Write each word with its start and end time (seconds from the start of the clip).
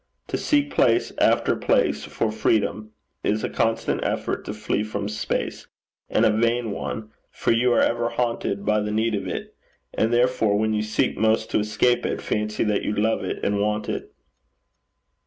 To 0.29 0.37
seek 0.39 0.71
place 0.73 1.11
after 1.19 1.55
place 1.55 2.05
for 2.05 2.31
freedom, 2.31 2.89
is 3.23 3.43
a 3.43 3.49
constant 3.49 4.03
effort 4.03 4.43
to 4.45 4.53
flee 4.55 4.81
from 4.81 5.07
space, 5.07 5.67
and 6.09 6.25
a 6.25 6.31
vain 6.31 6.71
one, 6.71 7.11
for 7.29 7.51
you 7.51 7.71
are 7.73 7.81
ever 7.81 8.09
haunted 8.09 8.65
by 8.65 8.79
the 8.79 8.89
need 8.91 9.13
of 9.13 9.27
it, 9.27 9.53
and 9.93 10.11
therefore 10.11 10.57
when 10.57 10.73
you 10.73 10.81
seek 10.81 11.19
most 11.19 11.51
to 11.51 11.59
escape 11.59 12.03
it, 12.03 12.19
fancy 12.19 12.63
that 12.63 12.81
you 12.81 12.95
love 12.95 13.23
it 13.23 13.43
and 13.43 13.61
want 13.61 13.87
it.' 13.89 14.11